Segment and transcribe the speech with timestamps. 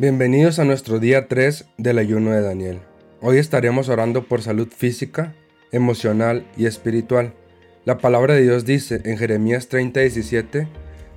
[0.00, 2.78] Bienvenidos a nuestro día 3 del ayuno de Daniel.
[3.20, 5.34] Hoy estaremos orando por salud física,
[5.72, 7.34] emocional y espiritual.
[7.84, 10.68] La palabra de Dios dice en Jeremías 30:17,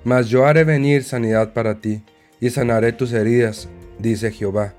[0.04, 2.04] Mas yo haré venir sanidad para ti,
[2.40, 4.74] y sanaré tus heridas, dice Jehová,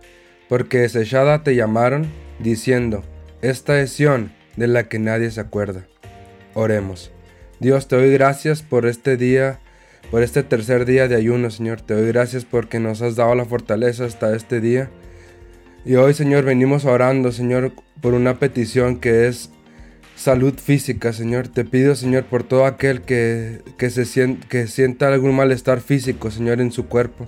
[0.48, 2.10] porque desechada te llamaron,
[2.40, 3.04] diciendo,
[3.40, 5.86] Esta es Sión, de la que nadie se acuerda.
[6.54, 7.12] Oremos.
[7.60, 9.60] Dios, te doy gracias por este día
[10.10, 11.80] por este tercer día de ayuno, Señor.
[11.80, 14.90] Te doy gracias porque nos has dado la fortaleza hasta este día.
[15.84, 19.50] Y hoy, Señor, venimos orando, Señor, por una petición que es
[20.16, 21.48] salud física, Señor.
[21.48, 26.60] Te pido, Señor, por todo aquel que, que, se que sienta algún malestar físico, Señor,
[26.60, 27.26] en su cuerpo.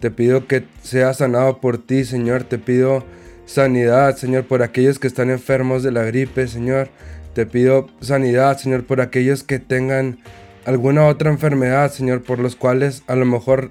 [0.00, 2.44] Te pido que sea sanado por ti, Señor.
[2.44, 3.04] Te pido
[3.46, 6.88] sanidad, Señor, por aquellos que están enfermos de la gripe, Señor.
[7.34, 10.18] Te pido sanidad, Señor, por aquellos que tengan
[10.64, 13.70] alguna otra enfermedad, Señor, por los cuales a lo mejor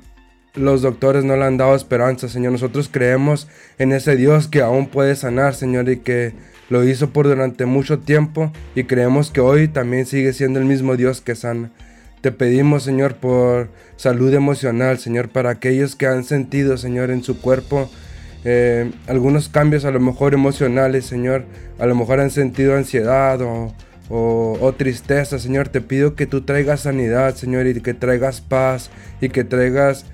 [0.56, 2.52] los doctores no le han dado esperanza, Señor.
[2.52, 3.48] Nosotros creemos
[3.80, 6.34] en ese Dios que aún puede sanar, Señor, y que
[6.70, 10.96] lo hizo por durante mucho tiempo y creemos que hoy también sigue siendo el mismo
[10.96, 11.72] Dios que sana.
[12.22, 17.42] Te pedimos, Señor, por salud emocional, Señor, para aquellos que han sentido, Señor, en su
[17.42, 17.90] cuerpo
[18.46, 21.46] eh, algunos cambios a lo mejor emocionales, Señor.
[21.80, 23.40] A lo mejor han sentido ansiedad
[24.10, 25.70] o o, tristeza, Señor.
[25.70, 28.90] Te pido que tú traigas sanidad, Señor, y que traigas paz
[29.22, 30.06] y que traigas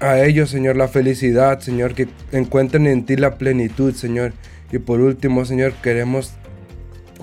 [0.00, 4.32] a ellos, Señor, la felicidad, Señor, que encuentren en ti la plenitud, Señor.
[4.70, 6.34] Y por último, Señor, queremos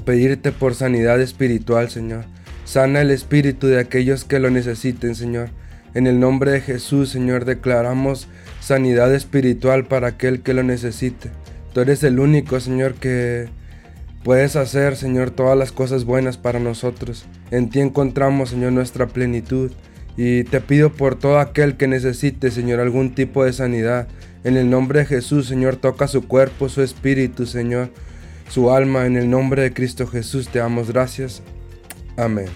[0.03, 2.25] pedirte por sanidad espiritual, Señor.
[2.65, 5.49] Sana el espíritu de aquellos que lo necesiten, Señor.
[5.93, 8.27] En el nombre de Jesús, Señor, declaramos
[8.59, 11.29] sanidad espiritual para aquel que lo necesite.
[11.73, 13.47] Tú eres el único, Señor, que
[14.25, 17.27] Puedes hacer, Señor, todas las cosas buenas para nosotros.
[17.51, 19.71] En ti encontramos, Señor, nuestra plenitud.
[20.17, 24.07] Y te pido por todo aquel que necesite, Señor, algún tipo de sanidad.
[24.43, 27.91] En el nombre de Jesús, Señor, toca su cuerpo, su espíritu, Señor,
[28.49, 29.05] su alma.
[29.05, 31.43] En el nombre de Cristo Jesús te damos gracias.
[32.17, 32.47] Amén.